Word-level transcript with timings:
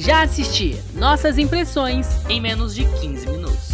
Já 0.00 0.22
assisti. 0.22 0.72
Nossas 0.94 1.36
impressões 1.36 2.06
em 2.26 2.40
menos 2.40 2.74
de 2.74 2.84
15 3.02 3.26
minutos. 3.26 3.68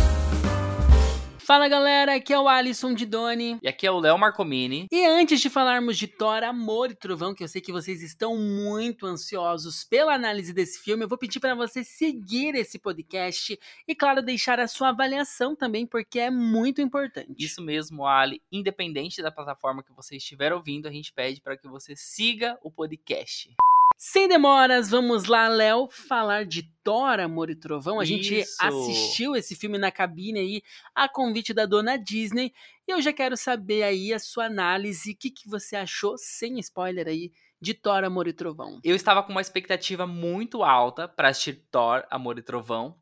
Fala 1.39 1.69
galera, 1.69 2.17
aqui 2.17 2.33
é 2.33 2.39
o 2.39 2.49
Alisson 2.49 2.93
de 2.95 3.07
Doni. 3.07 3.61
E 3.63 3.69
aqui 3.69 3.87
é 3.87 3.91
o 3.93 4.01
Léo 4.01 4.19
Marcomini. 4.19 4.89
E 4.91 5.07
antes 5.07 5.41
de 5.41 5.49
falarmos 5.49 5.97
de 5.97 6.09
Thor, 6.09 6.43
Amor 6.43 6.91
e 6.91 6.97
Trovão, 6.97 7.33
que 7.33 7.45
eu 7.45 7.49
sei 7.49 7.61
que 7.61 7.71
vocês 7.71 8.03
estão 8.03 8.37
muito 8.37 9.07
ansiosos 9.07 9.85
pela 9.85 10.15
análise 10.15 10.53
desse 10.53 10.81
filme, 10.81 11.05
eu 11.05 11.09
vou 11.09 11.17
pedir 11.17 11.39
para 11.39 11.55
você 11.55 11.85
seguir 11.85 12.57
esse 12.57 12.77
podcast 12.77 13.57
e, 13.87 13.95
claro, 13.95 14.21
deixar 14.21 14.59
a 14.59 14.67
sua 14.67 14.89
avaliação 14.89 15.55
também, 15.55 15.87
porque 15.87 16.19
é 16.19 16.29
muito 16.29 16.81
importante. 16.81 17.37
Isso 17.39 17.63
mesmo, 17.63 18.05
Ali. 18.05 18.43
Independente 18.51 19.23
da 19.23 19.31
plataforma 19.31 19.81
que 19.81 19.93
você 19.93 20.17
estiver 20.17 20.53
ouvindo, 20.53 20.89
a 20.89 20.91
gente 20.91 21.13
pede 21.13 21.41
para 21.41 21.57
que 21.57 21.69
você 21.69 21.95
siga 21.95 22.59
o 22.65 22.71
podcast. 22.73 23.55
Sem 23.99 24.29
demoras, 24.29 24.91
vamos 24.91 25.25
lá, 25.25 25.49
Léo, 25.49 25.89
falar 25.91 26.45
de 26.45 26.71
Thor, 26.85 27.19
Amor 27.19 27.49
e 27.49 27.57
Trovão. 27.57 27.99
A 27.99 28.05
gente 28.05 28.45
assistiu 28.61 29.35
esse 29.35 29.57
filme 29.57 29.79
na 29.79 29.91
cabine 29.91 30.39
aí, 30.39 30.63
a 30.95 31.09
convite 31.09 31.55
da 31.55 31.65
dona 31.65 31.97
Disney. 31.97 32.53
E 32.87 32.93
eu 32.93 33.01
já 33.01 33.11
quero 33.11 33.39
saber 33.39 33.83
aí 33.85 34.13
a 34.13 34.19
sua 34.19 34.45
análise, 34.45 35.13
o 35.13 35.17
que, 35.17 35.31
que 35.31 35.49
você 35.49 35.77
achou, 35.77 36.19
sem 36.19 36.59
spoiler 36.59 37.09
aí, 37.09 37.33
de 37.59 37.73
Thor, 37.73 38.05
Amor 38.05 38.29
e 38.29 38.35
Trovão. 38.35 38.79
Eu 38.85 38.95
estava 38.95 39.23
com 39.23 39.33
uma 39.33 39.41
expectativa 39.41 40.07
muito 40.07 40.63
alta 40.63 41.09
para 41.09 41.31
assistir 41.31 41.65
Thor, 41.71 42.05
Amor 42.11 42.39
e 42.39 42.43
Trovão. 42.43 42.99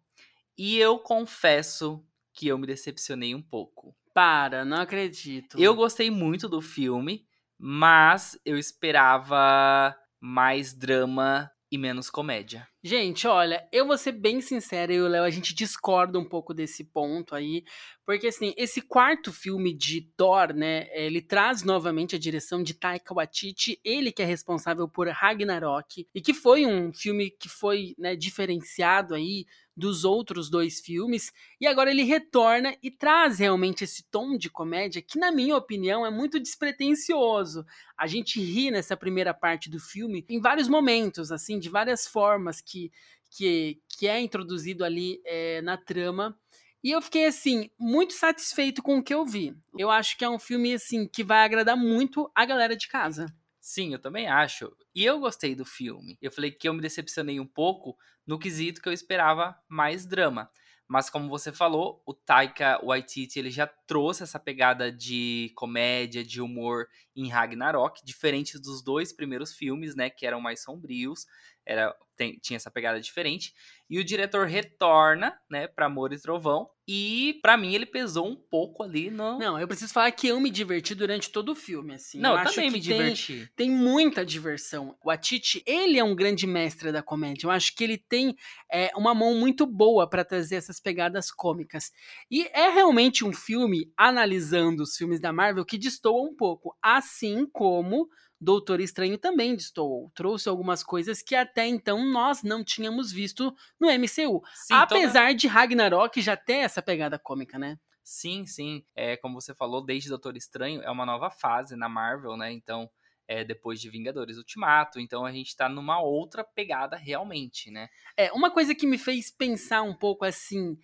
E 0.57 0.79
eu 0.79 1.01
confesso 1.01 2.05
que 2.33 2.47
eu 2.47 2.57
me 2.57 2.69
decepcionei 2.69 3.35
um 3.35 3.43
pouco. 3.43 3.97
Para, 4.13 4.65
não 4.65 4.77
acredito. 4.77 5.61
Eu 5.61 5.75
gostei 5.75 6.09
muito 6.09 6.49
do 6.49 6.61
filme, 6.61 7.27
mas 7.59 8.39
eu 8.45 8.57
esperava 8.57 9.97
mais 10.25 10.73
drama 10.73 11.51
e 11.71 11.77
menos 11.77 12.09
comédia. 12.09 12.67
Gente, 12.83 13.27
olha, 13.27 13.69
eu 13.71 13.87
vou 13.87 13.99
ser 13.99 14.13
bem 14.13 14.41
sincero, 14.41 14.91
eu 14.91 15.05
e 15.05 15.07
o 15.07 15.11
Léo, 15.11 15.25
a 15.25 15.29
gente 15.29 15.55
discorda 15.55 16.19
um 16.19 16.25
pouco 16.25 16.55
desse 16.55 16.83
ponto 16.83 17.35
aí, 17.35 17.63
porque 18.07 18.29
assim, 18.29 18.55
esse 18.57 18.81
quarto 18.81 19.31
filme 19.31 19.77
de 19.77 20.01
Thor, 20.17 20.55
né, 20.55 20.87
ele 20.93 21.21
traz 21.21 21.63
novamente 21.63 22.17
a 22.17 22.19
direção 22.19 22.63
de 22.63 22.73
Taika 22.73 23.13
Waititi, 23.13 23.79
ele 23.85 24.11
que 24.11 24.23
é 24.23 24.25
responsável 24.25 24.89
por 24.89 25.09
Ragnarok, 25.09 26.07
e 26.15 26.23
que 26.23 26.33
foi 26.33 26.65
um 26.65 26.91
filme 26.91 27.31
que 27.31 27.49
foi, 27.51 27.95
né, 27.99 28.17
diferenciado 28.17 29.15
aí 29.15 29.45
dos 29.77 30.05
outros 30.05 30.49
dois 30.49 30.81
filmes, 30.81 31.33
e 31.61 31.67
agora 31.67 31.91
ele 31.91 32.03
retorna 32.03 32.77
e 32.83 32.91
traz 32.91 33.39
realmente 33.39 33.85
esse 33.85 34.05
tom 34.11 34.37
de 34.37 34.49
comédia 34.49 35.03
que, 35.03 35.19
na 35.19 35.33
minha 35.33 35.57
opinião, 35.57 36.07
é 36.07 36.11
muito 36.11 36.39
despretensioso. 36.39 37.65
A 37.97 38.07
gente 38.07 38.41
ri 38.41 38.71
nessa 38.71 38.97
primeira 38.97 39.35
parte 39.35 39.69
do 39.69 39.81
filme 39.81 40.25
em 40.29 40.41
vários 40.41 40.69
momentos, 40.69 41.33
assim, 41.33 41.59
de 41.59 41.69
várias 41.69 42.07
formas 42.07 42.61
que, 42.61 42.93
que, 43.31 43.81
que 43.89 44.07
é 44.07 44.21
introduzido 44.21 44.85
ali 44.85 45.21
é, 45.25 45.61
na 45.63 45.77
trama. 45.77 46.39
E 46.83 46.91
eu 46.91 47.01
fiquei, 47.01 47.25
assim, 47.25 47.71
muito 47.79 48.13
satisfeito 48.13 48.83
com 48.83 48.99
o 48.99 49.03
que 49.03 49.15
eu 49.15 49.25
vi. 49.25 49.57
Eu 49.77 49.91
acho 49.91 50.19
que 50.19 50.25
é 50.25 50.29
um 50.29 50.39
filme, 50.39 50.75
assim, 50.75 51.09
que 51.09 51.25
vai 51.25 51.43
agradar 51.43 51.77
muito 51.77 52.31
a 52.35 52.45
galera 52.45 52.77
de 52.77 52.87
casa. 52.89 53.27
Sim, 53.67 53.95
eu 53.95 53.99
também 53.99 54.27
acho. 54.29 54.71
E 54.95 55.03
eu 55.07 55.19
gostei 55.19 55.55
do 55.55 55.65
filme. 55.65 56.19
Eu 56.21 56.31
falei 56.31 56.51
que 56.51 56.69
eu 56.69 56.75
me 56.75 56.83
decepcionei 56.83 57.41
um 57.41 57.47
pouco 57.47 57.97
no 58.27 58.39
quesito 58.39 58.83
que 58.83 58.87
eu 58.87 58.93
esperava 58.93 59.59
mais 59.67 60.05
drama. 60.05 60.51
Mas 60.87 61.09
como 61.09 61.31
você 61.31 61.51
falou, 61.51 62.03
o 62.05 62.13
Taika 62.13 62.79
Waititi 62.85 63.39
ele 63.39 63.51
já 63.51 63.67
trouxe 63.67 64.23
essa 64.23 64.39
pegada 64.39 64.93
de 64.93 65.51
comédia, 65.55 66.23
de 66.23 66.43
humor 66.43 66.87
em 67.17 67.31
Ragnarok, 67.31 68.05
diferente 68.05 68.59
dos 68.59 68.83
dois 68.83 69.15
primeiros 69.15 69.55
filmes, 69.55 69.97
né, 69.97 70.11
que 70.11 70.27
eram 70.27 70.43
mais 70.43 70.63
sombrios, 70.63 71.25
era 71.67 71.95
tem, 72.17 72.39
tinha 72.41 72.57
essa 72.57 72.71
pegada 72.71 73.01
diferente. 73.01 73.53
E 73.89 73.99
o 73.99 74.05
diretor 74.05 74.47
retorna, 74.47 75.37
né, 75.51 75.67
para 75.67 75.87
Amor 75.87 76.13
e 76.13 76.21
Trovão. 76.21 76.69
E 76.87 77.39
para 77.43 77.57
mim 77.57 77.75
ele 77.75 77.87
pesou 77.87 78.27
um 78.27 78.37
pouco 78.37 78.83
ali 78.83 79.11
no. 79.11 79.39
Não, 79.39 79.59
eu 79.59 79.67
preciso 79.67 79.93
falar 79.93 80.11
que 80.13 80.29
eu 80.29 80.39
me 80.39 80.51
diverti 80.51 80.95
durante 80.95 81.31
todo 81.31 81.53
o 81.53 81.55
filme, 81.55 81.95
assim. 81.95 82.19
Não, 82.21 82.33
eu, 82.33 82.39
eu 82.39 82.45
também 82.45 82.71
me 82.71 82.81
tem, 82.81 82.83
diverti. 82.83 83.51
Tem 83.57 83.71
muita 83.71 84.25
diversão. 84.25 84.97
O 85.03 85.11
Atiti, 85.11 85.63
ele 85.67 85.99
é 85.99 86.05
um 86.05 86.15
grande 86.15 86.47
mestre 86.47 86.93
da 86.93 87.03
comédia. 87.03 87.47
Eu 87.47 87.51
acho 87.51 87.75
que 87.75 87.85
ele 87.85 87.97
tem 87.97 88.37
é, 88.71 88.91
uma 88.97 89.15
mão 89.15 89.35
muito 89.35 89.67
boa 89.67 90.09
para 90.09 90.25
trazer 90.25 90.57
essas 90.57 90.79
pegadas 90.79 91.31
cômicas. 91.31 91.91
E 92.31 92.47
é 92.53 92.69
realmente 92.69 93.25
um 93.25 93.33
filme, 93.33 93.91
analisando 93.97 94.83
os 94.83 94.97
filmes 94.97 95.21
da 95.21 95.33
Marvel, 95.33 95.65
que 95.65 95.79
destoa 95.79 96.23
um 96.23 96.35
pouco. 96.35 96.77
Assim 96.83 97.47
como 97.47 98.09
Doutor 98.45 98.81
Estranho 98.81 99.17
também 99.17 99.57
destoou, 99.57 100.11
trouxe 100.15 100.49
algumas 100.49 100.83
coisas 100.83 101.23
que 101.23 101.35
até 101.35 101.67
então 101.67 102.05
nós 102.05 102.43
não 102.43 102.63
tínhamos 102.63 103.11
visto 103.11 103.55
no 103.81 103.89
MCU. 103.89 104.43
Sim, 104.55 104.75
Apesar 104.75 105.29
toda... 105.29 105.35
de 105.35 105.47
Ragnarok 105.49 106.21
já 106.21 106.37
ter 106.37 106.59
essa 106.59 106.83
pegada 106.83 107.19
cômica, 107.19 107.59
né? 107.59 107.79
Sim, 108.03 108.45
sim. 108.45 108.85
É, 108.95 109.17
como 109.17 109.41
você 109.41 109.55
falou, 109.55 109.83
desde 109.83 110.11
Doutor 110.11 110.37
Estranho 110.37 110.83
é 110.83 110.91
uma 110.91 111.07
nova 111.07 111.31
fase 111.31 111.75
na 111.75 111.89
Marvel, 111.89 112.37
né? 112.37 112.53
Então, 112.53 112.91
é, 113.27 113.45
depois 113.45 113.81
de 113.81 113.89
Vingadores 113.89 114.37
Ultimato. 114.37 115.01
Então 115.01 115.25
a 115.25 115.33
gente 115.33 115.57
tá 115.57 115.69
numa 115.69 116.01
outra 116.01 116.45
pegada 116.45 116.97
realmente, 116.97 117.71
né? 117.71 117.89
É, 118.17 118.33
uma 118.33 118.51
coisa 118.51 118.75
que 118.75 118.87
me 118.87 118.99
fez 118.99 119.31
pensar 119.31 119.83
um 119.83 119.95
pouco 119.95 120.25
assim. 120.25 120.79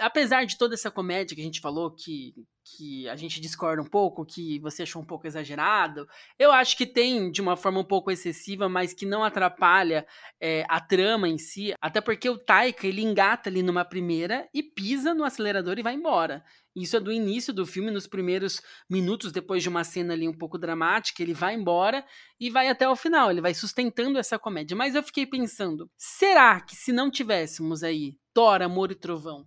Apesar 0.00 0.44
de 0.44 0.56
toda 0.56 0.74
essa 0.74 0.90
comédia 0.90 1.34
que 1.34 1.40
a 1.40 1.44
gente 1.44 1.60
falou, 1.60 1.90
que 1.90 2.34
que 2.76 3.08
a 3.08 3.16
gente 3.16 3.40
discorda 3.40 3.82
um 3.82 3.86
pouco, 3.86 4.24
que 4.24 4.58
você 4.60 4.82
achou 4.82 5.02
um 5.02 5.04
pouco 5.04 5.26
exagerado. 5.26 6.06
Eu 6.38 6.52
acho 6.52 6.76
que 6.76 6.86
tem 6.86 7.30
de 7.30 7.40
uma 7.40 7.56
forma 7.56 7.80
um 7.80 7.84
pouco 7.84 8.10
excessiva, 8.10 8.68
mas 8.68 8.92
que 8.92 9.06
não 9.06 9.24
atrapalha 9.24 10.06
é, 10.40 10.64
a 10.68 10.80
trama 10.80 11.28
em 11.28 11.38
si. 11.38 11.72
Até 11.80 12.00
porque 12.00 12.28
o 12.28 12.38
Taika 12.38 12.86
ele 12.86 13.02
engata 13.02 13.48
ali 13.48 13.62
numa 13.62 13.84
primeira 13.84 14.48
e 14.52 14.62
pisa 14.62 15.14
no 15.14 15.24
acelerador 15.24 15.78
e 15.78 15.82
vai 15.82 15.94
embora. 15.94 16.44
Isso 16.76 16.96
é 16.96 17.00
do 17.00 17.10
início 17.10 17.52
do 17.52 17.66
filme, 17.66 17.90
nos 17.90 18.06
primeiros 18.06 18.62
minutos, 18.88 19.32
depois 19.32 19.62
de 19.62 19.68
uma 19.68 19.82
cena 19.82 20.14
ali 20.14 20.28
um 20.28 20.36
pouco 20.36 20.56
dramática, 20.56 21.22
ele 21.22 21.34
vai 21.34 21.54
embora 21.54 22.04
e 22.38 22.48
vai 22.48 22.68
até 22.68 22.88
o 22.88 22.94
final. 22.94 23.30
Ele 23.30 23.40
vai 23.40 23.54
sustentando 23.54 24.18
essa 24.18 24.38
comédia. 24.38 24.76
Mas 24.76 24.94
eu 24.94 25.02
fiquei 25.02 25.26
pensando, 25.26 25.90
será 25.96 26.60
que 26.60 26.76
se 26.76 26.92
não 26.92 27.10
tivéssemos 27.10 27.82
aí 27.82 28.16
Thor, 28.32 28.62
Amor 28.62 28.92
e 28.92 28.94
Trovão, 28.94 29.44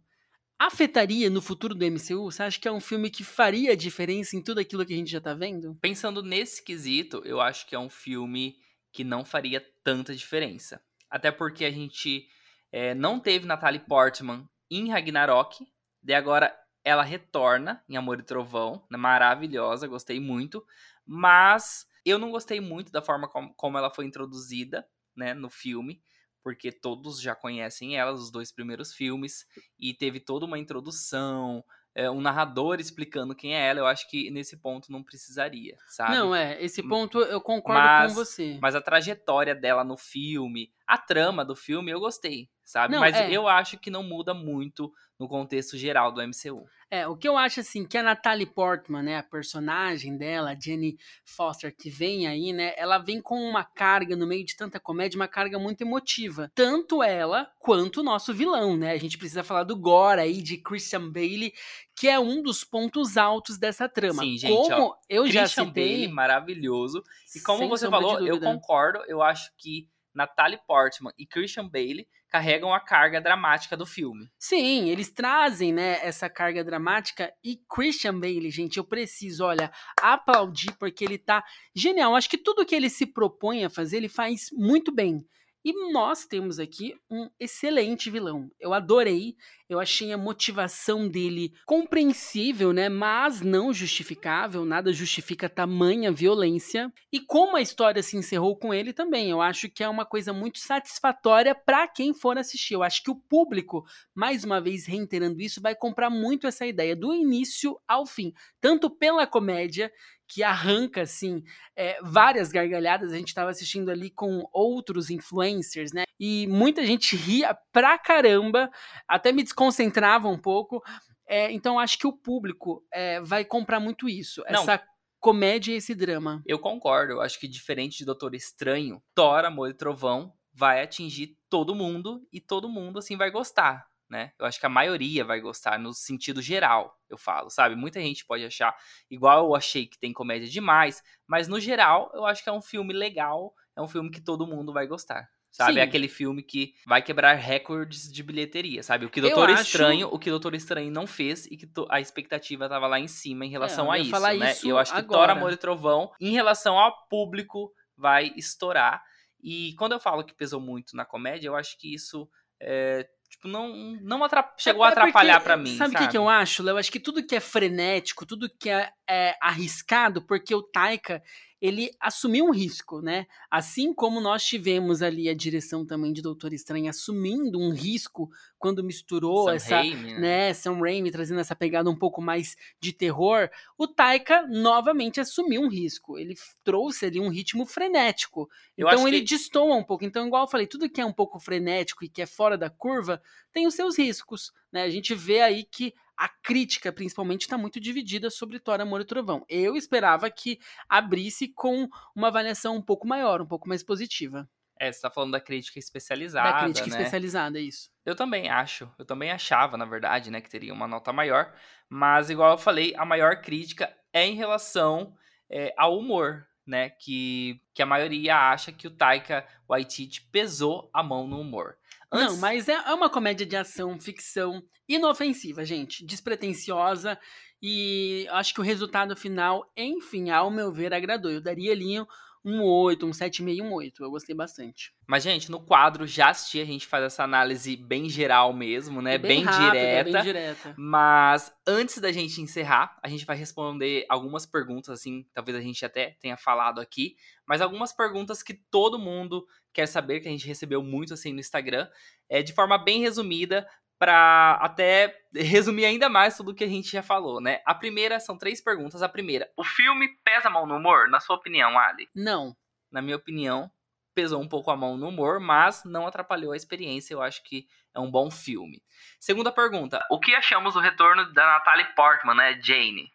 afetaria 0.67 1.29
no 1.29 1.41
futuro 1.41 1.75
do 1.75 1.85
MCU? 1.85 2.31
Você 2.31 2.43
acha 2.43 2.59
que 2.59 2.67
é 2.67 2.71
um 2.71 2.79
filme 2.79 3.09
que 3.09 3.23
faria 3.23 3.75
diferença 3.75 4.35
em 4.35 4.41
tudo 4.41 4.59
aquilo 4.59 4.85
que 4.85 4.93
a 4.93 4.97
gente 4.97 5.11
já 5.11 5.21
tá 5.21 5.33
vendo? 5.33 5.75
Pensando 5.81 6.23
nesse 6.23 6.63
quesito, 6.63 7.21
eu 7.25 7.41
acho 7.41 7.67
que 7.67 7.75
é 7.75 7.79
um 7.79 7.89
filme 7.89 8.55
que 8.91 9.03
não 9.03 9.25
faria 9.25 9.65
tanta 9.83 10.15
diferença. 10.15 10.81
Até 11.09 11.31
porque 11.31 11.65
a 11.65 11.71
gente 11.71 12.27
é, 12.71 12.93
não 12.93 13.19
teve 13.19 13.45
Natalie 13.45 13.81
Portman 13.81 14.47
em 14.69 14.89
Ragnarok, 14.89 15.67
e 16.05 16.13
agora 16.13 16.55
ela 16.83 17.03
retorna 17.03 17.83
em 17.87 17.95
Amor 17.95 18.19
e 18.19 18.23
Trovão, 18.23 18.85
né, 18.89 18.97
maravilhosa, 18.97 19.87
gostei 19.87 20.19
muito, 20.19 20.65
mas 21.05 21.85
eu 22.05 22.17
não 22.17 22.31
gostei 22.31 22.59
muito 22.59 22.91
da 22.91 23.01
forma 23.01 23.27
como, 23.27 23.53
como 23.55 23.77
ela 23.77 23.89
foi 23.89 24.05
introduzida 24.05 24.85
né, 25.15 25.33
no 25.33 25.49
filme 25.49 26.01
porque 26.43 26.71
todos 26.71 27.21
já 27.21 27.33
conhecem 27.33 27.97
ela, 27.97 28.11
os 28.11 28.29
dois 28.29 28.51
primeiros 28.51 28.93
filmes, 28.93 29.45
e 29.79 29.93
teve 29.93 30.19
toda 30.19 30.45
uma 30.45 30.59
introdução, 30.59 31.63
é, 31.95 32.09
um 32.09 32.21
narrador 32.21 32.79
explicando 32.79 33.35
quem 33.35 33.55
é 33.55 33.67
ela, 33.67 33.79
eu 33.79 33.85
acho 33.85 34.09
que 34.09 34.29
nesse 34.31 34.57
ponto 34.57 34.91
não 34.91 35.03
precisaria, 35.03 35.75
sabe? 35.87 36.15
Não, 36.15 36.35
é, 36.35 36.61
esse 36.61 36.81
ponto 36.81 37.19
eu 37.19 37.39
concordo 37.39 37.81
mas, 37.81 38.11
com 38.11 38.15
você. 38.15 38.57
Mas 38.61 38.75
a 38.75 38.81
trajetória 38.81 39.55
dela 39.55 39.83
no 39.83 39.95
filme, 39.95 40.71
a 40.87 40.97
trama 40.97 41.45
do 41.45 41.55
filme, 41.55 41.91
eu 41.91 41.99
gostei, 41.99 42.49
sabe? 42.63 42.93
Não, 42.93 42.99
mas 42.99 43.15
é. 43.15 43.31
eu 43.31 43.47
acho 43.47 43.77
que 43.77 43.89
não 43.89 44.03
muda 44.03 44.33
muito 44.33 44.91
no 45.19 45.27
contexto 45.27 45.77
geral 45.77 46.11
do 46.11 46.21
MCU. 46.21 46.65
É, 46.89 47.07
o 47.07 47.17
que 47.17 47.27
eu 47.27 47.35
acho 47.35 47.59
assim, 47.59 47.87
que 47.87 47.97
a 47.97 48.03
Natalie 48.03 48.45
Portman, 48.45 49.01
né, 49.01 49.17
a 49.17 49.23
personagem 49.23 50.15
dela, 50.15 50.51
a 50.51 50.59
Jenny 50.59 50.95
Foster, 51.25 51.75
que 51.75 51.89
vem 51.89 52.27
aí, 52.27 52.53
né, 52.53 52.73
ela 52.77 52.99
vem 52.99 53.19
com 53.19 53.35
uma 53.35 53.63
carga 53.63 54.15
no 54.15 54.27
meio 54.27 54.45
de 54.45 54.55
tanta 54.55 54.79
comédia, 54.79 55.19
uma 55.19 55.27
carga 55.27 55.57
muito 55.57 55.81
emotiva. 55.81 56.51
Tanto 56.53 57.01
ela 57.01 57.49
quanto 57.59 58.01
o 58.01 58.03
nosso 58.03 58.31
vilão, 58.31 58.77
né? 58.77 58.91
A 58.91 58.97
gente 58.97 59.17
precisa 59.17 59.43
falar 59.43 59.63
do 59.63 59.75
Gore 59.75 60.21
aí, 60.21 60.39
de 60.39 60.57
Christian 60.57 61.09
Bailey, 61.09 61.51
que 61.95 62.07
é 62.07 62.19
um 62.19 62.43
dos 62.43 62.63
pontos 62.63 63.17
altos 63.17 63.57
dessa 63.57 63.89
trama. 63.89 64.21
Sim, 64.21 64.37
gente, 64.37 64.53
como 64.53 64.89
ó, 64.89 64.95
eu 65.09 65.23
Christian 65.23 65.47
já 65.47 65.47
citei, 65.47 65.71
Bailey, 65.73 66.07
maravilhoso. 66.09 67.03
E 67.35 67.39
como 67.39 67.67
você 67.67 67.89
falou, 67.89 68.19
eu 68.19 68.39
concordo, 68.39 68.99
eu 69.07 69.21
acho 69.21 69.51
que 69.57 69.89
Natalie 70.13 70.59
Portman 70.67 71.13
e 71.17 71.25
Christian 71.25 71.67
Bailey 71.67 72.07
carregam 72.33 72.73
a 72.73 72.79
carga 72.79 73.21
dramática 73.21 73.77
do 73.77 73.85
filme. 73.85 74.27
Sim, 74.39 74.89
eles 74.89 75.11
trazem, 75.11 75.71
né, 75.71 75.99
essa 76.03 76.27
carga 76.27 76.63
dramática 76.63 77.31
e 77.43 77.59
Christian 77.69 78.19
Bale, 78.19 78.49
gente, 78.49 78.77
eu 78.77 78.83
preciso, 78.83 79.45
olha, 79.45 79.71
aplaudir 80.01 80.75
porque 80.79 81.03
ele 81.03 81.19
tá 81.19 81.43
genial. 81.75 82.15
Acho 82.15 82.29
que 82.29 82.37
tudo 82.37 82.65
que 82.65 82.73
ele 82.73 82.89
se 82.89 83.05
propõe 83.05 83.63
a 83.63 83.69
fazer, 83.69 83.97
ele 83.97 84.09
faz 84.09 84.47
muito 84.51 84.91
bem. 84.91 85.23
E 85.65 85.91
nós 85.93 86.25
temos 86.25 86.59
aqui 86.59 86.93
um 87.09 87.29
excelente 87.39 88.09
vilão. 88.09 88.51
Eu 88.59 88.73
adorei, 88.73 89.35
eu 89.69 89.79
achei 89.79 90.11
a 90.11 90.17
motivação 90.17 91.07
dele 91.07 91.53
compreensível, 91.65 92.73
né, 92.73 92.89
mas 92.89 93.39
não 93.39 93.73
justificável, 93.73 94.65
nada 94.65 94.91
justifica 94.91 95.47
tamanha 95.47 96.11
violência. 96.11 96.91
E 97.11 97.19
como 97.21 97.55
a 97.55 97.61
história 97.61 98.03
se 98.03 98.17
encerrou 98.17 98.57
com 98.57 98.73
ele 98.73 98.91
também, 98.91 99.29
eu 99.29 99.41
acho 99.41 99.69
que 99.69 99.81
é 99.83 99.87
uma 99.87 100.05
coisa 100.05 100.33
muito 100.33 100.59
satisfatória 100.59 101.55
para 101.55 101.87
quem 101.87 102.13
for 102.13 102.37
assistir. 102.37 102.73
Eu 102.73 102.83
acho 102.83 103.01
que 103.01 103.11
o 103.11 103.15
público, 103.15 103.85
mais 104.13 104.43
uma 104.43 104.59
vez 104.59 104.85
reiterando 104.85 105.39
isso, 105.41 105.61
vai 105.61 105.75
comprar 105.75 106.09
muito 106.09 106.45
essa 106.45 106.65
ideia 106.65 106.93
do 106.93 107.13
início 107.13 107.79
ao 107.87 108.05
fim, 108.05 108.33
tanto 108.59 108.89
pela 108.89 109.25
comédia 109.25 109.89
que 110.33 110.41
arranca, 110.41 111.03
assim, 111.03 111.43
é, 111.75 111.99
várias 112.01 112.51
gargalhadas. 112.51 113.13
A 113.13 113.17
gente 113.17 113.27
estava 113.27 113.51
assistindo 113.51 113.91
ali 113.91 114.09
com 114.09 114.43
outros 114.51 115.11
influencers, 115.11 115.93
né? 115.93 116.05
E 116.19 116.47
muita 116.47 116.83
gente 116.83 117.15
ria 117.15 117.55
pra 117.71 117.99
caramba, 117.99 118.71
até 119.07 119.31
me 119.31 119.43
desconcentrava 119.43 120.27
um 120.27 120.37
pouco. 120.37 120.81
É, 121.27 121.51
então, 121.51 121.77
acho 121.77 121.99
que 121.99 122.07
o 122.07 122.13
público 122.13 122.83
é, 122.91 123.21
vai 123.21 123.45
comprar 123.45 123.79
muito 123.79 124.09
isso. 124.09 124.43
Não. 124.49 124.61
Essa 124.61 124.81
comédia 125.19 125.73
e 125.73 125.77
esse 125.77 125.93
drama. 125.93 126.41
Eu 126.47 126.57
concordo. 126.57 127.13
Eu 127.13 127.21
acho 127.21 127.39
que 127.39 127.47
diferente 127.47 127.99
de 127.99 128.05
Doutor 128.05 128.33
Estranho, 128.33 129.03
Thor, 129.13 129.45
Amor 129.45 129.69
e 129.69 129.73
Trovão 129.73 130.33
vai 130.51 130.81
atingir 130.81 131.37
todo 131.47 131.75
mundo 131.75 132.27
e 132.31 132.41
todo 132.41 132.67
mundo, 132.67 132.97
assim, 132.97 133.15
vai 133.15 133.29
gostar 133.29 133.85
né? 134.13 134.31
Eu 134.39 134.45
acho 134.45 134.59
que 134.59 134.65
a 134.65 134.69
maioria 134.69 135.25
vai 135.25 135.41
gostar, 135.41 135.79
no 135.79 135.91
sentido 135.91 136.41
geral, 136.41 136.95
eu 137.09 137.17
falo, 137.17 137.49
sabe? 137.49 137.75
Muita 137.75 137.99
gente 137.99 138.25
pode 138.25 138.45
achar, 138.45 138.73
igual 139.09 139.47
eu 139.47 139.55
achei 139.55 139.87
que 139.87 139.97
tem 139.97 140.13
comédia 140.13 140.47
demais, 140.47 141.01
mas 141.27 141.47
no 141.47 141.59
geral, 141.59 142.11
eu 142.13 142.25
acho 142.25 142.43
que 142.43 142.49
é 142.49 142.53
um 142.53 142.61
filme 142.61 142.93
legal, 142.93 143.53
é 143.75 143.81
um 143.81 143.87
filme 143.87 144.11
que 144.11 144.21
todo 144.21 144.47
mundo 144.47 144.71
vai 144.71 144.85
gostar. 144.85 145.27
Sabe? 145.51 145.79
É 145.79 145.83
aquele 145.83 146.07
filme 146.07 146.41
que 146.41 146.73
vai 146.83 146.99
quebrar 146.99 147.33
recordes 147.35 148.11
de 148.11 148.23
bilheteria, 148.23 148.81
sabe? 148.81 149.05
O 149.05 149.09
que 149.09 149.21
Doutor 149.21 149.49
eu 149.49 149.55
Estranho, 149.55 150.07
acho... 150.07 150.15
o 150.15 150.17
que 150.17 150.31
Doutor 150.31 150.55
Estranho 150.55 150.91
não 150.91 151.05
fez 151.05 151.45
e 151.45 151.55
que 151.55 151.69
a 151.89 152.01
expectativa 152.01 152.67
tava 152.67 152.87
lá 152.87 152.99
em 152.99 153.07
cima 153.07 153.45
em 153.45 153.49
relação 153.49 153.93
é, 153.93 153.97
a 153.97 153.99
isso, 153.99 154.19
né? 154.19 154.51
Isso 154.51 154.67
eu 154.67 154.79
acho 154.79 154.91
que 154.91 154.97
agora. 154.97 155.31
Thor, 155.31 155.37
Amor 155.37 155.53
e 155.53 155.57
Trovão, 155.57 156.11
em 156.19 156.31
relação 156.31 156.79
ao 156.79 157.07
público, 157.07 157.71
vai 157.95 158.33
estourar. 158.35 159.03
E 159.43 159.75
quando 159.77 159.91
eu 159.91 159.99
falo 159.99 160.23
que 160.23 160.33
pesou 160.33 160.59
muito 160.59 160.95
na 160.95 161.05
comédia, 161.05 161.49
eu 161.49 161.55
acho 161.55 161.77
que 161.77 161.93
isso 161.93 162.27
é, 162.59 163.07
Tipo, 163.33 163.47
não, 163.47 163.97
não 164.01 164.23
atrap... 164.23 164.53
chegou 164.59 164.85
é, 164.85 164.89
a 164.89 164.91
atrapalhar 164.91 165.41
para 165.41 165.57
mim. 165.57 165.75
Sabe 165.75 165.95
o 165.95 165.97
que, 165.97 166.07
que 166.07 166.17
eu 166.17 166.29
acho, 166.29 166.61
Léo? 166.61 166.77
Acho 166.77 166.91
que 166.91 166.99
tudo 166.99 167.25
que 167.25 167.35
é 167.35 167.39
frenético, 167.39 168.27
tudo 168.27 168.47
que 168.59 168.69
é, 168.69 168.91
é 169.09 169.35
arriscado, 169.41 170.21
porque 170.21 170.53
o 170.53 170.61
Taika, 170.61 171.21
ele 171.63 171.91
assumiu 171.97 172.47
um 172.47 172.51
risco, 172.51 173.01
né? 173.01 173.25
Assim 173.49 173.93
como 173.93 174.19
nós 174.19 174.43
tivemos 174.43 175.01
ali 175.01 175.29
a 175.29 175.33
direção 175.33 175.85
também 175.85 176.11
de 176.11 176.21
Doutor 176.21 176.51
Estranho 176.51 176.89
assumindo 176.89 177.57
um 177.57 177.71
risco 177.71 178.29
quando 178.59 178.83
misturou 178.83 179.45
Sam 179.45 179.53
essa, 179.53 179.75
Raimi, 179.77 180.13
né? 180.13 180.19
né, 180.19 180.53
Sam 180.53 180.77
Raimi 180.77 181.09
trazendo 181.09 181.39
essa 181.39 181.55
pegada 181.55 181.89
um 181.89 181.95
pouco 181.95 182.21
mais 182.21 182.57
de 182.81 182.91
terror, 182.91 183.49
o 183.77 183.87
Taika 183.87 184.45
novamente 184.45 185.21
assumiu 185.21 185.61
um 185.61 185.69
risco. 185.69 186.19
Ele 186.19 186.35
trouxe 186.65 187.05
ali 187.05 187.21
um 187.21 187.29
ritmo 187.29 187.65
frenético. 187.65 188.49
Eu 188.77 188.89
então 188.89 189.07
ele 189.07 189.21
que... 189.21 189.27
destoa 189.27 189.73
um 189.73 189.83
pouco. 189.85 190.03
Então, 190.03 190.27
igual 190.27 190.43
eu 190.43 190.49
falei, 190.49 190.67
tudo 190.67 190.89
que 190.89 190.99
é 190.99 191.05
um 191.05 191.13
pouco 191.13 191.39
frenético 191.39 192.03
e 192.03 192.09
que 192.09 192.21
é 192.21 192.25
fora 192.25 192.57
da 192.57 192.69
curva 192.69 193.21
tem 193.53 193.65
os 193.65 193.73
seus 193.73 193.97
riscos, 193.97 194.51
né? 194.69 194.83
A 194.83 194.89
gente 194.89 195.15
vê 195.15 195.39
aí 195.39 195.63
que 195.63 195.93
a 196.17 196.27
crítica, 196.27 196.91
principalmente, 196.91 197.41
está 197.41 197.57
muito 197.57 197.79
dividida 197.79 198.29
sobre 198.29 198.59
Thor, 198.59 198.79
Amor 198.79 199.01
e 199.01 199.05
Trovão. 199.05 199.45
Eu 199.49 199.75
esperava 199.75 200.29
que 200.29 200.59
abrisse 200.87 201.47
com 201.47 201.87
uma 202.15 202.27
avaliação 202.27 202.75
um 202.75 202.81
pouco 202.81 203.07
maior, 203.07 203.41
um 203.41 203.47
pouco 203.47 203.67
mais 203.67 203.83
positiva. 203.83 204.47
É, 204.79 204.91
você 204.91 205.01
tá 205.01 205.09
falando 205.09 205.31
da 205.31 205.39
crítica 205.39 205.79
especializada. 205.79 206.51
Da 206.51 206.63
crítica 206.63 206.87
né? 206.87 206.97
especializada, 206.97 207.59
isso. 207.59 207.89
Eu 208.05 208.15
também 208.15 208.49
acho. 208.49 208.91
Eu 208.97 209.05
também 209.05 209.31
achava, 209.31 209.77
na 209.77 209.85
verdade, 209.85 210.29
né, 210.29 210.41
que 210.41 210.49
teria 210.49 210.73
uma 210.73 210.87
nota 210.87 211.13
maior. 211.13 211.53
Mas, 211.89 212.29
igual 212.29 212.51
eu 212.51 212.57
falei, 212.57 212.93
a 212.97 213.05
maior 213.05 213.41
crítica 213.41 213.95
é 214.11 214.25
em 214.25 214.35
relação 214.35 215.15
é, 215.49 215.73
ao 215.77 215.97
humor, 215.97 216.47
né? 216.65 216.89
Que, 216.89 217.61
que 217.73 217.81
a 217.81 217.85
maioria 217.85 218.35
acha 218.35 218.71
que 218.71 218.87
o 218.87 218.91
Taika 218.91 219.45
Waititi 219.69 220.21
pesou 220.31 220.89
a 220.93 221.03
mão 221.03 221.27
no 221.27 221.39
humor. 221.39 221.77
Antes... 222.11 222.33
Não, 222.33 222.37
mas 222.37 222.69
é, 222.69 222.73
é 222.73 222.93
uma 222.93 223.09
comédia 223.09 223.45
de 223.45 223.55
ação, 223.55 223.99
ficção, 223.99 224.63
inofensiva, 224.87 225.65
gente. 225.65 226.05
Despretensiosa. 226.05 227.17
E 227.61 228.27
acho 228.31 228.53
que 228.53 228.59
o 228.59 228.63
resultado 228.63 229.15
final, 229.15 229.71
enfim, 229.75 230.29
ao 230.29 230.51
meu 230.51 230.71
ver, 230.71 230.93
agradou. 230.93 231.31
Eu 231.31 231.41
daria 231.41 231.71
ali 231.71 231.95
um 232.43 232.61
8, 232.61 233.05
um 233.05 233.11
7,5, 233.11 233.61
um 233.61 233.73
8. 233.73 234.03
Eu 234.03 234.11
gostei 234.11 234.35
bastante. 234.35 234.93
Mas, 235.07 235.23
gente, 235.23 235.49
no 235.49 235.59
quadro 235.59 236.05
já 236.05 236.29
assisti, 236.29 236.59
a 236.59 236.65
gente 236.65 236.85
faz 236.85 237.03
essa 237.03 237.23
análise 237.23 237.75
bem 237.75 238.09
geral 238.09 238.53
mesmo, 238.53 239.01
né? 239.01 239.15
É 239.15 239.17
bem, 239.17 239.37
bem, 239.37 239.43
rápido, 239.43 239.71
direta, 239.71 240.11
bem 240.11 240.21
direta. 240.23 240.75
Mas 240.77 241.53
antes 241.65 241.99
da 241.99 242.11
gente 242.11 242.41
encerrar, 242.41 242.97
a 243.01 243.07
gente 243.07 243.25
vai 243.25 243.35
responder 243.35 244.05
algumas 244.09 244.45
perguntas, 244.45 244.89
assim, 244.89 245.25
talvez 245.33 245.57
a 245.57 245.61
gente 245.61 245.85
até 245.85 246.17
tenha 246.19 246.35
falado 246.35 246.81
aqui, 246.81 247.15
mas 247.45 247.61
algumas 247.61 247.93
perguntas 247.93 248.43
que 248.43 248.53
todo 248.53 248.99
mundo 248.99 249.45
quer 249.73 249.87
saber, 249.87 250.19
que 250.19 250.27
a 250.27 250.31
gente 250.31 250.47
recebeu 250.47 250.83
muito 250.83 251.13
assim 251.13 251.33
no 251.33 251.39
Instagram, 251.39 251.87
é 252.29 252.43
de 252.43 252.53
forma 252.53 252.77
bem 252.77 253.01
resumida, 253.01 253.67
para 254.03 254.59
até 254.59 255.17
resumir 255.33 255.85
ainda 255.85 256.09
mais 256.09 256.35
tudo 256.35 256.53
que 256.53 256.65
a 256.65 256.67
gente 256.67 256.91
já 256.91 257.01
falou, 257.01 257.39
né? 257.39 257.61
A 257.65 257.73
primeira 257.73 258.19
são 258.19 258.37
três 258.37 258.59
perguntas. 258.59 259.01
A 259.01 259.07
primeira, 259.07 259.49
o 259.55 259.63
filme 259.63 260.09
pesa 260.25 260.49
a 260.49 260.51
mão 260.51 260.67
no 260.67 260.75
humor? 260.75 261.07
Na 261.07 261.21
sua 261.21 261.37
opinião, 261.37 261.79
Ali? 261.79 262.09
Não. 262.13 262.53
Na 262.91 263.01
minha 263.01 263.15
opinião, 263.15 263.71
pesou 264.13 264.41
um 264.41 264.47
pouco 264.49 264.69
a 264.69 264.75
mão 264.75 264.97
no 264.97 265.07
humor, 265.07 265.39
mas 265.39 265.85
não 265.85 266.05
atrapalhou 266.05 266.51
a 266.51 266.57
experiência. 266.57 267.13
Eu 267.13 267.21
acho 267.21 267.41
que 267.45 267.65
é 267.95 267.99
um 268.01 268.11
bom 268.11 268.29
filme. 268.29 268.83
Segunda 269.21 269.53
pergunta, 269.53 270.05
o 270.11 270.19
que 270.19 270.35
achamos 270.35 270.73
do 270.73 270.81
retorno 270.81 271.31
da 271.31 271.45
Natalie 271.45 271.87
Portman, 271.95 272.35
né, 272.35 272.59
Jane? 272.61 273.09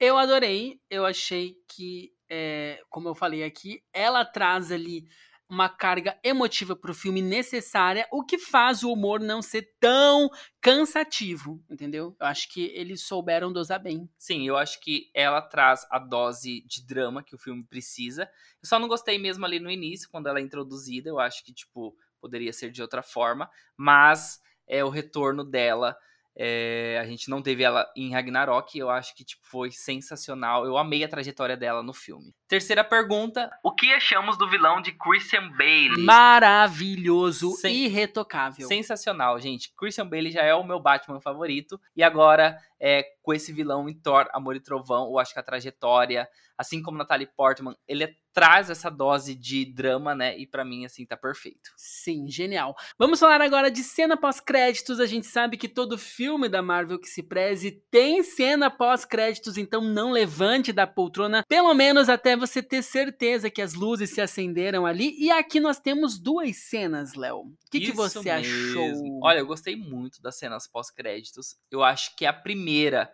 Eu 0.00 0.18
adorei. 0.18 0.80
Eu 0.90 1.06
achei 1.06 1.54
que, 1.68 2.10
é, 2.28 2.82
como 2.90 3.08
eu 3.08 3.14
falei 3.14 3.44
aqui, 3.44 3.80
ela 3.92 4.24
traz 4.24 4.72
ali 4.72 5.04
uma 5.52 5.68
carga 5.68 6.18
emotiva 6.24 6.74
para 6.74 6.90
o 6.90 6.94
filme 6.94 7.20
necessária, 7.20 8.08
o 8.10 8.24
que 8.24 8.38
faz 8.38 8.82
o 8.82 8.90
humor 8.90 9.20
não 9.20 9.42
ser 9.42 9.74
tão 9.78 10.30
cansativo, 10.62 11.62
entendeu? 11.68 12.16
Eu 12.18 12.26
acho 12.26 12.48
que 12.48 12.72
eles 12.74 13.02
souberam 13.02 13.52
dosar 13.52 13.78
bem. 13.78 14.08
Sim, 14.16 14.48
eu 14.48 14.56
acho 14.56 14.80
que 14.80 15.10
ela 15.12 15.42
traz 15.42 15.86
a 15.90 15.98
dose 15.98 16.62
de 16.62 16.86
drama 16.86 17.22
que 17.22 17.34
o 17.34 17.38
filme 17.38 17.62
precisa. 17.62 18.22
Eu 18.62 18.66
só 18.66 18.78
não 18.78 18.88
gostei 18.88 19.18
mesmo 19.18 19.44
ali 19.44 19.60
no 19.60 19.70
início, 19.70 20.08
quando 20.10 20.26
ela 20.26 20.38
é 20.38 20.42
introduzida, 20.42 21.10
eu 21.10 21.20
acho 21.20 21.44
que, 21.44 21.52
tipo, 21.52 21.94
poderia 22.18 22.52
ser 22.54 22.70
de 22.70 22.80
outra 22.80 23.02
forma, 23.02 23.50
mas 23.76 24.40
é 24.66 24.82
o 24.82 24.88
retorno 24.88 25.44
dela 25.44 25.94
é, 26.34 26.98
a 27.00 27.04
gente 27.04 27.28
não 27.28 27.42
teve 27.42 27.62
ela 27.62 27.86
em 27.94 28.12
Ragnarok, 28.12 28.78
eu 28.78 28.88
acho 28.88 29.14
que 29.14 29.24
tipo, 29.24 29.42
foi 29.44 29.70
sensacional. 29.70 30.64
Eu 30.64 30.78
amei 30.78 31.04
a 31.04 31.08
trajetória 31.08 31.56
dela 31.56 31.82
no 31.82 31.92
filme. 31.92 32.34
Terceira 32.48 32.82
pergunta: 32.82 33.50
O 33.62 33.72
que 33.72 33.92
achamos 33.92 34.38
do 34.38 34.48
vilão 34.48 34.80
de 34.80 34.92
Christian 34.92 35.50
Bale? 35.50 35.98
Maravilhoso, 35.98 37.52
Sen 37.52 37.84
irretocável. 37.84 38.66
Sensacional, 38.66 39.38
gente. 39.40 39.72
Christian 39.76 40.06
Bale 40.06 40.30
já 40.30 40.42
é 40.42 40.54
o 40.54 40.64
meu 40.64 40.80
Batman 40.80 41.20
favorito. 41.20 41.78
E 41.94 42.02
agora, 42.02 42.58
é, 42.80 43.04
com 43.22 43.34
esse 43.34 43.52
vilão 43.52 43.88
em 43.88 43.94
Thor, 43.94 44.28
Amor 44.32 44.56
e 44.56 44.60
Trovão, 44.60 45.08
eu 45.10 45.18
acho 45.18 45.34
que 45.34 45.40
a 45.40 45.42
trajetória, 45.42 46.26
assim 46.56 46.82
como 46.82 46.96
Natalie 46.96 47.28
Portman, 47.36 47.76
ele 47.86 48.04
é 48.04 48.14
traz 48.32 48.70
essa 48.70 48.90
dose 48.90 49.34
de 49.34 49.64
drama, 49.64 50.14
né? 50.14 50.36
E 50.38 50.46
para 50.46 50.64
mim, 50.64 50.84
assim, 50.84 51.04
tá 51.04 51.16
perfeito. 51.16 51.70
Sim, 51.76 52.28
genial. 52.28 52.74
Vamos 52.98 53.20
falar 53.20 53.40
agora 53.40 53.70
de 53.70 53.82
cena 53.82 54.16
pós-créditos. 54.16 55.00
A 55.00 55.06
gente 55.06 55.26
sabe 55.26 55.56
que 55.56 55.68
todo 55.68 55.98
filme 55.98 56.48
da 56.48 56.62
Marvel 56.62 56.98
que 56.98 57.08
se 57.08 57.22
preze 57.22 57.70
tem 57.90 58.22
cena 58.22 58.70
pós-créditos, 58.70 59.56
então 59.56 59.82
não 59.82 60.12
levante 60.12 60.72
da 60.72 60.86
poltrona, 60.86 61.44
pelo 61.48 61.74
menos 61.74 62.08
até 62.08 62.36
você 62.36 62.62
ter 62.62 62.82
certeza 62.82 63.50
que 63.50 63.62
as 63.62 63.74
luzes 63.74 64.10
se 64.10 64.20
acenderam 64.20 64.86
ali. 64.86 65.14
E 65.18 65.30
aqui 65.30 65.60
nós 65.60 65.78
temos 65.78 66.18
duas 66.18 66.56
cenas, 66.56 67.14
Léo. 67.14 67.40
O 67.40 67.56
que, 67.70 67.80
que 67.80 67.92
você 67.92 68.20
mesmo. 68.20 68.78
achou? 68.78 69.20
Olha, 69.22 69.38
eu 69.38 69.46
gostei 69.46 69.76
muito 69.76 70.22
das 70.22 70.36
cenas 70.36 70.66
pós-créditos. 70.66 71.56
Eu 71.70 71.82
acho 71.82 72.16
que 72.16 72.24
a 72.24 72.32
primeira 72.32 73.10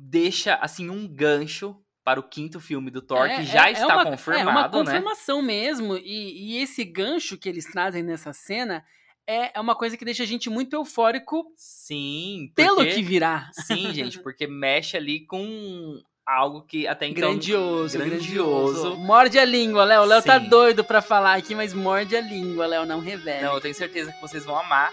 deixa 0.00 0.54
assim 0.54 0.88
um 0.88 1.06
gancho 1.06 1.76
para 2.06 2.20
o 2.20 2.22
quinto 2.22 2.60
filme 2.60 2.88
do 2.88 3.02
Thor, 3.02 3.26
é, 3.26 3.38
que 3.38 3.42
já 3.42 3.68
é, 3.68 3.72
está 3.72 3.94
é 3.94 3.96
uma, 3.96 4.04
confirmado, 4.04 4.48
É 4.48 4.52
uma 4.52 4.68
confirmação 4.68 5.42
né? 5.42 5.48
mesmo, 5.48 5.96
e, 5.96 6.54
e, 6.54 6.62
esse 6.62 6.84
gancho 6.84 7.36
que 7.36 7.48
eles 7.48 7.64
trazem 7.64 8.00
nessa 8.00 8.32
cena 8.32 8.84
é, 9.26 9.58
é 9.58 9.60
uma 9.60 9.74
coisa 9.74 9.96
que 9.96 10.04
deixa 10.04 10.22
a 10.22 10.26
gente 10.26 10.48
muito 10.48 10.76
eufórico 10.76 11.52
Sim, 11.56 12.52
porque, 12.54 12.62
pelo 12.62 12.86
que 12.86 13.02
virá. 13.02 13.50
Sim, 13.52 13.92
gente, 13.92 14.20
porque 14.20 14.46
mexe 14.46 14.96
ali 14.96 15.26
com 15.26 16.00
algo 16.24 16.62
que 16.62 16.86
até 16.86 17.08
então... 17.08 17.30
Grandioso, 17.30 17.98
grandioso. 17.98 18.82
grandioso. 18.82 18.96
Morde 18.98 19.36
a 19.40 19.44
língua, 19.44 19.82
Léo. 19.82 20.02
O 20.02 20.04
Léo 20.04 20.22
tá 20.22 20.38
doido 20.38 20.84
pra 20.84 21.02
falar 21.02 21.34
aqui, 21.34 21.56
mas 21.56 21.74
morde 21.74 22.16
a 22.16 22.20
língua, 22.20 22.66
Léo, 22.66 22.86
não 22.86 23.00
revela. 23.00 23.48
Não, 23.48 23.54
eu 23.54 23.60
tenho 23.60 23.74
certeza 23.74 24.12
que 24.12 24.20
vocês 24.20 24.44
vão 24.44 24.56
amar 24.56 24.92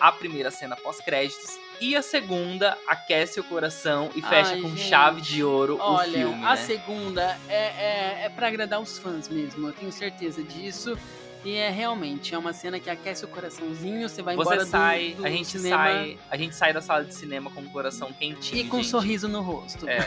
a 0.00 0.10
primeira 0.10 0.50
cena 0.50 0.76
pós-créditos 0.76 1.58
e 1.80 1.94
a 1.96 2.02
segunda 2.02 2.76
aquece 2.88 3.40
o 3.40 3.44
coração 3.44 4.10
e 4.14 4.22
fecha 4.22 4.52
Ai, 4.52 4.60
com 4.60 4.68
gente. 4.70 4.88
chave 4.88 5.20
de 5.20 5.42
ouro 5.44 5.76
Olha, 5.80 6.08
o 6.08 6.12
filme. 6.12 6.44
A 6.44 6.50
né? 6.50 6.56
segunda 6.56 7.38
é, 7.48 7.54
é, 7.54 8.22
é 8.24 8.28
para 8.28 8.48
agradar 8.48 8.80
os 8.80 8.98
fãs 8.98 9.28
mesmo, 9.28 9.68
eu 9.68 9.72
tenho 9.72 9.92
certeza 9.92 10.42
disso. 10.42 10.96
E 11.44 11.56
é 11.56 11.68
realmente, 11.68 12.34
é 12.34 12.38
uma 12.38 12.54
cena 12.54 12.80
que 12.80 12.88
aquece 12.88 13.22
o 13.22 13.28
coraçãozinho, 13.28 14.08
você 14.08 14.22
vai 14.22 14.34
Você 14.34 14.40
embora 14.54 14.64
sai, 14.64 15.10
do, 15.10 15.16
do 15.18 15.26
a 15.26 15.30
gente 15.30 15.46
cinema 15.48 15.76
sai, 15.76 16.18
a 16.30 16.36
gente 16.38 16.54
sai 16.56 16.72
da 16.72 16.80
sala 16.80 17.04
de 17.04 17.14
cinema 17.14 17.50
com 17.50 17.60
o 17.60 17.68
coração 17.68 18.10
quentinho. 18.14 18.62
e 18.62 18.64
com 18.66 18.78
um 18.78 18.80
gente. 18.80 18.88
sorriso 18.90 19.28
no 19.28 19.42
rosto. 19.42 19.86
É, 19.86 19.98
é. 19.98 20.04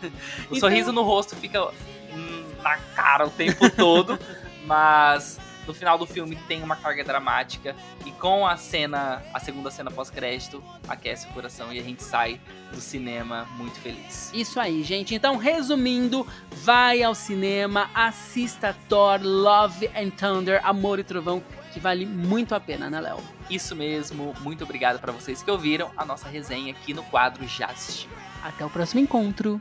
O 0.48 0.56
Então- 0.56 0.60
sorriso 0.60 0.90
no 0.90 1.02
rosto 1.02 1.36
fica 1.36 1.62
hum, 2.10 2.44
na 2.62 2.78
cara 2.96 3.26
o 3.26 3.30
tempo 3.30 3.68
todo, 3.68 4.18
mas 4.64 5.38
no 5.68 5.74
final 5.74 5.98
do 5.98 6.06
filme 6.06 6.34
tem 6.48 6.62
uma 6.62 6.74
carga 6.74 7.04
dramática 7.04 7.76
e 8.06 8.10
com 8.12 8.46
a 8.46 8.56
cena, 8.56 9.22
a 9.34 9.38
segunda 9.38 9.70
cena 9.70 9.90
pós-crédito, 9.90 10.64
aquece 10.88 11.28
o 11.28 11.30
coração 11.30 11.70
e 11.70 11.78
a 11.78 11.82
gente 11.82 12.02
sai 12.02 12.40
do 12.72 12.80
cinema 12.80 13.46
muito 13.56 13.78
feliz. 13.78 14.32
Isso 14.32 14.58
aí, 14.58 14.82
gente. 14.82 15.14
Então, 15.14 15.36
resumindo, 15.36 16.26
vai 16.50 17.02
ao 17.02 17.14
cinema, 17.14 17.90
assista 17.94 18.74
Thor, 18.88 19.20
Love 19.22 19.90
and 19.94 20.10
Thunder, 20.10 20.66
Amor 20.66 20.98
e 20.98 21.04
Trovão, 21.04 21.42
que 21.72 21.78
vale 21.78 22.06
muito 22.06 22.54
a 22.54 22.60
pena, 22.60 22.88
né, 22.88 22.98
Léo? 22.98 23.18
Isso 23.50 23.76
mesmo, 23.76 24.34
muito 24.40 24.64
obrigado 24.64 24.98
para 24.98 25.12
vocês 25.12 25.42
que 25.42 25.50
ouviram 25.50 25.90
a 25.96 26.04
nossa 26.04 26.28
resenha 26.28 26.72
aqui 26.72 26.94
no 26.94 27.02
quadro 27.04 27.46
Já 27.46 27.66
Assistiu. 27.66 28.10
Até 28.42 28.64
o 28.64 28.70
próximo 28.70 29.00
encontro. 29.00 29.60